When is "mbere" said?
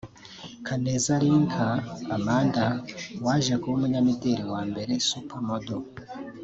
4.69-4.93